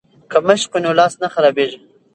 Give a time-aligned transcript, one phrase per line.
[0.31, 1.79] که مشق وي نو لاس نه خرابیږي.